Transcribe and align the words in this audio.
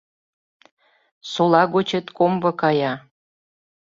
Сола 1.31 1.63
гочет 1.73 2.05
комбо 2.17 2.51
кая 2.61 2.93